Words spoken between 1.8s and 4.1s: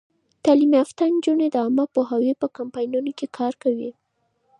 پوهاوي په کمپاینونو کې کار کوي.